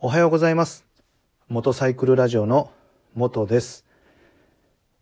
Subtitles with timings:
[0.00, 0.84] おはようございます。
[1.48, 2.70] 元サイクルラジオの
[3.14, 3.84] 元です。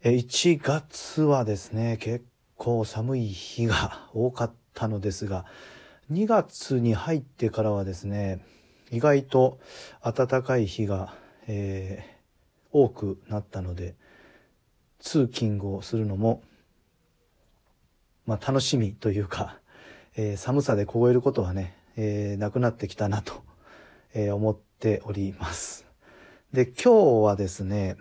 [0.02, 2.24] 1月はですね、結
[2.56, 5.44] 構寒い日が多かったのですが、
[6.10, 8.40] 2月に入ってからはですね、
[8.90, 9.58] 意外と
[10.02, 11.14] 暖かい日が、
[11.46, 12.16] えー
[12.72, 13.96] 多くなったので、
[14.98, 16.40] 通勤をするのも、
[18.24, 19.58] まあ楽しみというか、
[20.16, 23.44] えー寒さで凍えることはね、えーなくなってきたなと、
[24.14, 25.86] えー思っております。
[26.52, 27.96] で、今日はですね、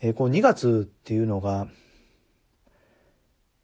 [0.00, 1.68] えーこう2月っていうのが、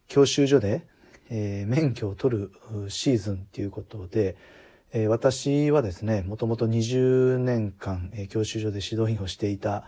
[0.07, 0.85] 教習所で、
[1.29, 2.51] えー免許を取る
[2.89, 4.37] シーズンっていうことで、
[4.93, 9.85] えー私はですね、もともと20年間、えー教習所で指導員をしていた、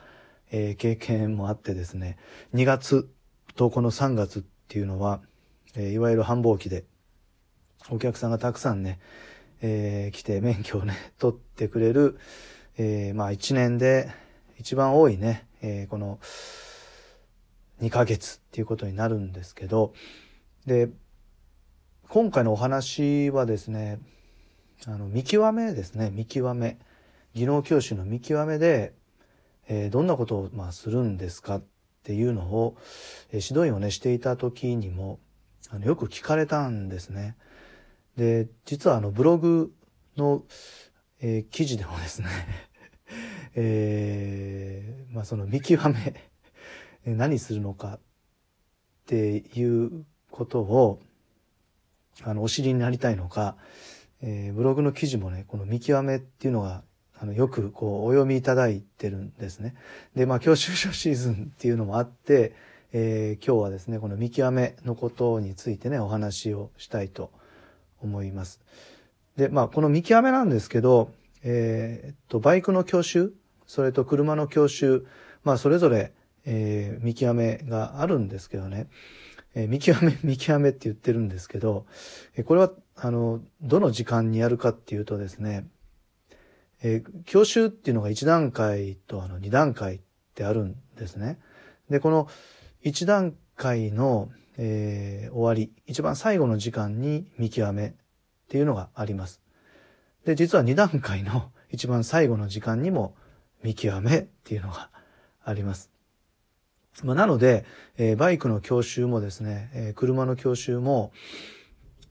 [0.51, 2.17] えー経験もあってですね、
[2.55, 3.09] 2月
[3.55, 5.21] とこの3月っていうのは、
[5.75, 6.85] えーいわゆる繁忙期で、
[7.91, 8.99] お客さんがたくさんね、
[9.61, 12.17] えー来て免許をね、取ってくれる、
[12.77, 14.09] えーまあ1年で
[14.57, 16.19] 一番多いね、えーこの
[17.81, 19.93] 2ヶ月っていうことになるんですけど、
[20.65, 20.89] で、
[22.09, 23.99] 今回のお話はですね、
[24.85, 26.77] あの、見極めですね、見極め。
[27.35, 28.93] 技能教師の見極めで、
[29.67, 31.63] えーどんなことを、まあ、するんですかっ
[32.03, 32.75] ていうのを、
[33.31, 35.19] えー指導員をね、していた時にも、
[35.69, 37.35] あのよく聞かれたんですね。
[38.19, 39.73] で、実はあの、ブログ
[40.17, 40.43] の、
[41.21, 42.27] えー記事でもですね、
[43.55, 46.13] えーまあ、その見極め、
[47.05, 47.99] 何するのかっ
[49.05, 50.99] ていうことを、
[52.23, 53.55] あの、お知りになりたいのか、
[54.21, 56.83] えーブログの記事もね、この見極めっていうのが、
[57.17, 59.75] あの、よくこう、お読みいただいてるんですね。
[60.13, 62.51] で、まあ、教習所シーズンっていうのもあって、
[62.91, 67.31] えー今日はですね、この見極めのことについてね、お話をしたいと
[68.01, 68.59] 思います。
[69.37, 71.11] で、まあ、この見極めなんですけど、
[71.43, 73.33] えーっと、バイクの教習、
[73.65, 75.05] それと車の教習、
[75.43, 76.13] まあ、それぞれ、
[76.45, 78.87] えー見極めがあるんですけどね、
[79.55, 81.85] えー見極め、 見極めって言ってるんですけど、
[82.35, 85.67] えこれは、あの、どの時間にやるかっていうとですね、
[86.81, 89.99] え教習っていうのが1段階とあの2段階っ
[90.33, 91.39] てあるんですね。
[91.89, 92.27] で、この
[92.83, 94.29] 1段階の、
[94.61, 97.93] えー終わり、一番最後の時間に見極めっ
[98.49, 99.41] ていうのがあります。
[100.25, 103.15] で、実は2段階の 一番最後の時間にも
[103.63, 104.89] 見極めっていうのが
[105.43, 105.89] あります。
[107.03, 107.65] まあ、なので、
[107.97, 111.13] えーバイクの教習もですね、えー車の教習も、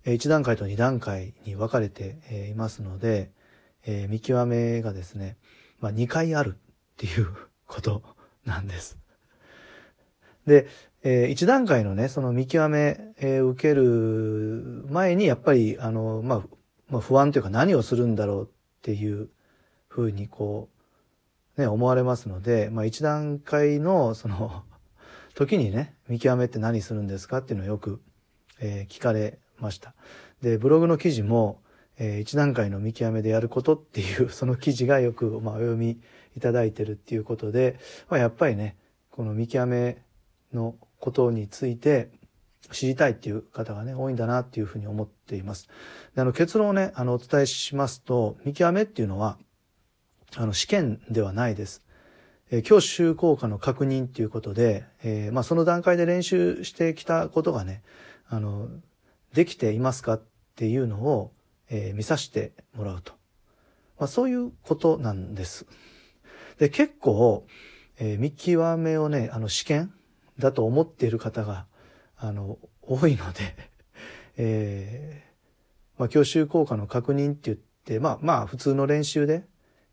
[0.04, 3.30] え1段階と2段階に分かれてえーいますので、
[3.84, 5.36] えー見極めがですね、
[5.80, 7.28] まあ、2回あるっていう
[7.66, 8.02] こと
[8.46, 8.96] なんです。
[10.48, 10.66] で、
[11.04, 16.42] え1段階のね、その見極め、えー受ける前に、やっぱり、あの、まあ、
[16.90, 18.48] まあ、不安というか何をするんだろうっ
[18.82, 19.28] ていう
[19.88, 20.68] ふうにこ
[21.56, 24.64] う、ね、思われますので、まあ、1段階の、その、
[25.34, 28.00] 時にね、見極めって何するんですかっていうのをよく、
[28.60, 29.94] えー聞かれました。
[30.42, 31.62] で、ブログの記事も、
[32.00, 36.00] え1段階の見極めでやることっていう、その記事がよく、まあ、お読み
[36.36, 37.78] いただいてるっていうことで、
[38.08, 38.76] まあ、やっぱりね、
[39.10, 40.02] この見極め
[40.52, 42.10] のことについて
[42.72, 45.68] 知りたいっていう方がね、多いんだなっていうふうに思っています。
[46.14, 49.38] であの、結論をね、あの、お伝えしますと、見極めっていうのは、
[50.36, 51.82] あの、試験ではないです。
[52.50, 57.82] えー教習効果の確認っていうことで、えーまあ、その段階で練習してきたことがね、
[58.28, 58.68] あの、
[59.34, 60.22] できていますかっ
[60.56, 61.32] ていうのを、
[61.70, 63.12] えー見させてもらうと。
[63.98, 65.66] まあ、そういうことなんです。
[66.58, 67.46] で、結構、
[67.98, 69.92] えー見極めをね、あの、試験
[70.38, 71.66] だと思っている方が、
[72.16, 73.56] あの、多いので、
[74.36, 79.44] えーまあ、教習効果の確認って言って、まあ、まあ、普通の練習で、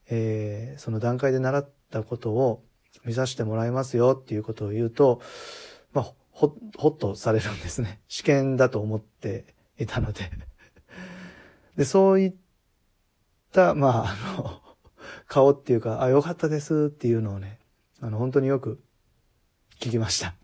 [0.08, 2.64] えーその段階で習ったことを
[3.06, 5.22] 見させてもらいますよっていうことを言うと、
[5.94, 8.02] まあ、ほ、ほっとされるんですね。
[8.08, 10.30] 試験だと思っていたので。
[11.78, 12.36] で、そういっ
[13.52, 14.62] た、まあ、あの、
[15.28, 17.60] 顔っていうか、あ、よかったですっていうのをね、
[18.02, 18.82] あの、本当によく
[19.80, 20.36] 聞きました。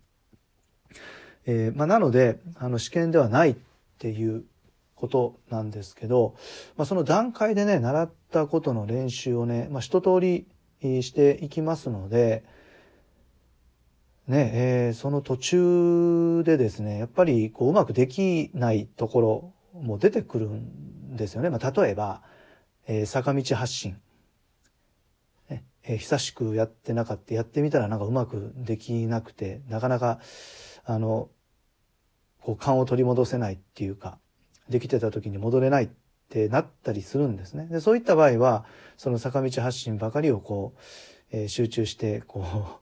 [1.46, 3.56] えーまあ、なので、あの、試験ではないっ
[3.98, 4.44] ていう
[4.94, 6.36] ことなんですけど、
[6.76, 10.46] まあ、その段階でね、習ったことの練習をね、まあ、一通り
[11.02, 12.44] していきますので、
[14.28, 21.50] ね、えーその途中でですね、やっぱりこううまくできないところも出てくるんですよね。
[21.50, 22.22] まあ、例えば、
[22.86, 23.96] えー坂道発進。
[25.84, 30.20] えー久しくやってなかった、やってみたらなんかうまくできなくて、なかなか、
[30.84, 31.28] あの、
[32.40, 34.18] こう、勘を取り戻せないっていうか、
[34.68, 35.88] できてた時に戻れないっ
[36.32, 37.66] ってなったりするんですね。
[37.66, 38.64] で、そういった場合は、
[38.96, 40.80] その坂道発進ばかりをこう、
[41.30, 42.80] えー、集中して、こ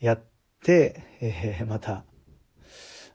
[0.00, 0.20] う、 やっ
[0.62, 2.04] て、えー、また、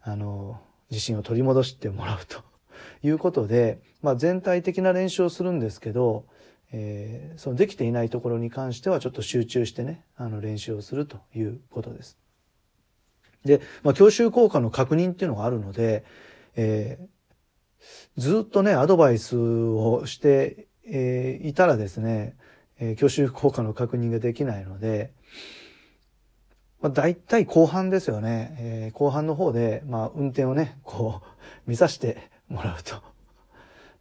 [0.01, 0.59] あの、
[0.89, 2.41] 自信を取り戻してもらうと
[3.03, 6.25] いうことで、まあ全体的な練習をするんですけど、
[6.75, 12.17] えー、そのできていないところに関してはちょっと集中してね、あの練習をするということです。
[13.45, 16.03] で、まあ、教習効果の確認っていうのがあるので、
[16.55, 22.35] えー、ずっとね、アドバイスをして、えー、いたらですね、
[22.79, 25.13] え、教習効果の確認ができないので、
[26.81, 28.55] まあ、大体後半ですよね。
[28.59, 33.12] え、後半の方で、まあ、運転をね、こう、見させてもらうと。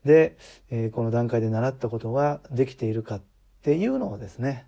[0.05, 0.37] で、
[0.71, 3.23] えー、この段階で習ったことができているかっ
[3.63, 4.67] ていうのをですね、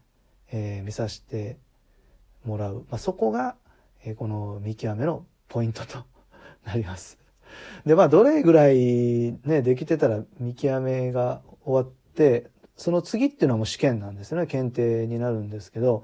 [0.53, 1.59] えー、見させて
[2.45, 2.87] もらう。
[2.91, 3.57] まあ、そこが、
[4.05, 6.05] えー、この見極めのポイントと
[6.65, 7.19] なります。
[7.87, 14.47] で、まあ、どれぐらいね、できてたら見極めが終わって、その次っていうのはもう試験なんですよね。
[14.47, 16.03] 検定になるんですけど、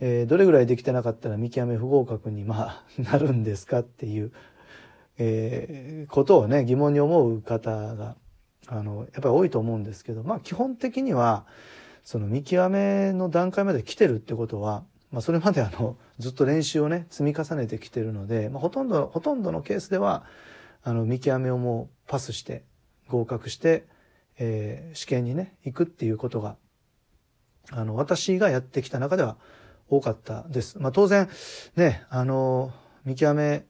[0.00, 4.32] えー、どれぐらいできてなかったら見極め不合格にまあ なるんですかっていう、
[5.18, 8.16] えー、ことをね、疑問に思う方が、
[8.70, 11.44] あの、やっぱり多いと思うんですけど、まあ基本的には、
[12.04, 20.24] その見極めの段階まで来てるってことは、まあそれまであの、ずっと練習をね、積み重ねてきてるので、まあほとんど、ほとんどのケースでは、
[20.84, 22.64] あの、見極めをもうパスして、
[23.08, 23.86] 合格して、
[24.38, 26.56] えー、試験にね、行くっていうことが、
[27.72, 29.36] あの、私がやってきた中では
[29.88, 30.78] 多かったです。
[30.78, 31.28] まあ当然、
[31.74, 32.72] ね、あの、
[33.04, 33.66] 見極め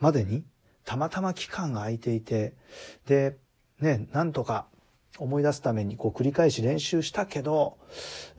[0.00, 0.42] までに、
[0.84, 2.54] たまたま期間が空いていて、
[3.06, 3.36] で、
[3.82, 4.66] ね、なんとか
[5.18, 7.76] 思い出すためにこう繰り返し練習したけど、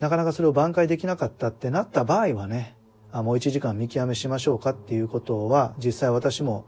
[0.00, 2.76] なかなかそれを挽回できなかったってなった場合はね、
[3.12, 6.66] あもう1時間見極めしましょうかっていうことは実際私も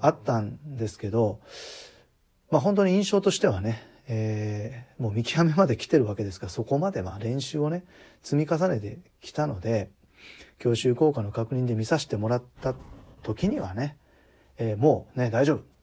[0.00, 1.40] あったんですけど、
[2.50, 7.84] まあ本当に印象としてはね、えー、もう見極めまで来てるわけですから、そこまでまあ練習をね、
[8.22, 9.90] 積み重ねてきたので、
[10.58, 12.74] 教習効果の確認で見させてもらった
[13.22, 13.96] 時にはね、
[14.58, 15.75] えー、もうね、大丈夫。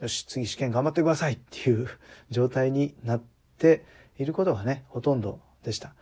[0.00, 1.88] よし、次試験頑張ってくださいっていう
[2.30, 3.22] 状態になっ
[3.58, 3.84] て
[4.18, 5.94] いることがね、ほとんどでした。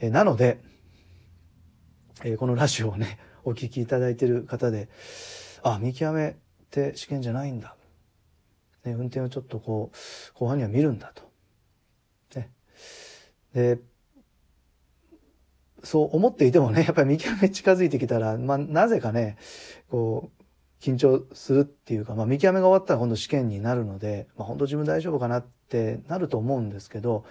[0.00, 0.60] え、なので、
[2.24, 4.88] え、このラジオをね、 お聞きいただいている方で、
[5.62, 6.34] あ、見極めっ
[6.70, 7.76] て試験じゃないんだ。
[8.84, 11.22] ね、運転をちょっとこう、後半には見るんだと。
[12.36, 12.50] ね。
[13.52, 13.78] で、
[15.84, 19.36] そう思っていてもね、やっぱり見極め近づいてきたら、まあ、なぜかね、
[19.88, 20.41] こう、
[20.82, 27.24] 緊張するっていうか、まあ、見極めが終わったら今度試験になるので、まあ、本当自分大丈夫かなってなると思うんですけど、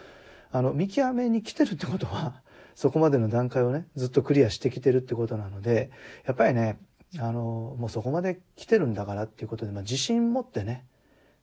[0.53, 2.41] あの、見極めに来てるってことは、
[2.75, 5.91] そこまでの段階をね、ずっとクリアしてきてるってことなので、
[6.25, 6.79] やっぱりね、
[7.19, 10.85] あの、もうそこまで来てるんだからっていうことで、まあ、自信持ってね、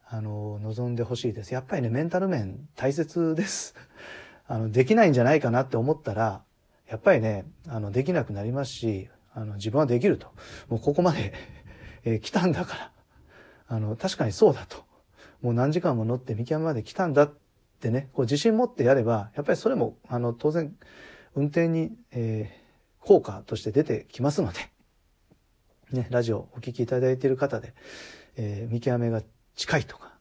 [0.06, 1.52] あの、望んでほしいです。
[1.52, 3.74] やっぱりね、メンタル面大切です。
[4.48, 6.42] あの、できないんじゃないかなって思ったら、
[6.88, 10.28] やっぱりね、あの、できなくなりますし、あの、自分はできると。
[10.68, 11.34] もうここまで
[12.04, 12.92] えー、来たんだから。
[13.68, 14.78] あの、確かにそうだと。
[15.42, 17.32] もう何時間も乗って見極めまで来たんだっ
[17.80, 20.74] てね、こう自信持ってやれば、やっぱりそれも、あの、当然、
[21.34, 24.58] 運転に、えー、効果として出てきますので、
[25.92, 27.74] ね、ラジオお聞きいただいている方で、
[28.36, 29.22] えー、見極めが
[29.54, 30.12] 近いとか、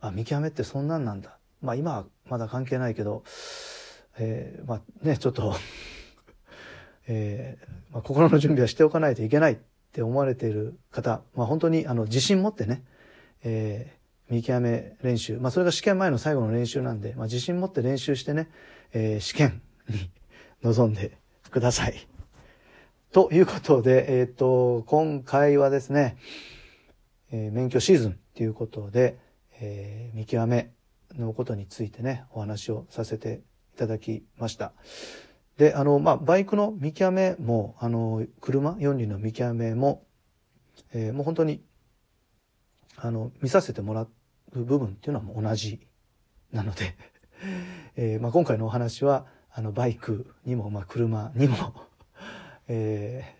[0.00, 1.38] あ、見極めってそんなんなんだ。
[1.60, 3.24] まあ今はまだ関係ないけど、
[4.18, 5.54] えー、まあね、ちょっと
[7.08, 9.58] えー、まあ、心の準備はしておかないといけない
[9.88, 12.84] って思われている方、まあ本当にあの自信持ってね、
[13.42, 18.48] えー、見極め練習、まあそれが試験前の最後の練習なんで、まあ自信持って練習してね、
[18.92, 20.10] えー、試験に
[20.62, 21.18] 臨んで
[21.50, 21.94] ください。
[23.12, 26.18] ということで、えっ、ー、と、今回はですね、
[27.32, 29.18] えー、免許シーズンということで、
[29.60, 30.70] えー、見極め
[31.16, 33.40] のことについてね、お話をさせて
[33.74, 34.72] いただきました。
[35.58, 40.06] で、あの、まあ、バイクの見極めも、あの、車、4輪の見極めも、
[40.94, 41.62] えー、もう本当に、
[42.96, 44.08] あの、見させてもらう
[44.52, 45.86] 部分っていうのはもう同じ
[46.52, 46.96] なので
[47.96, 51.56] えー、まあ、今回のお話は、あの、バイクにも、まあ、車にも
[52.68, 53.34] え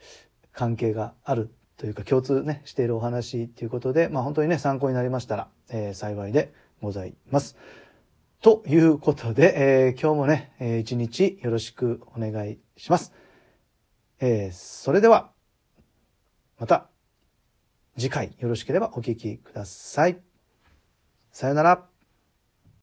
[0.00, 7.56] ー、関係があるというか共通ね、しているお話ということで、まあ本当にね、参考になりましたら、えー、幸いでございます。
[8.42, 13.12] ということで、えー、今日もね、えー、一日よろしくお願いします。
[14.18, 15.30] えー、それでは、
[16.58, 16.88] また
[17.98, 20.22] 次回よろしければお聞きください。
[21.30, 21.89] さよなら。